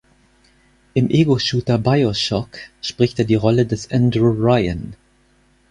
[0.95, 4.95] Im Ego-Shooter Bioshock spricht er die Rolle des Andrew Ryan.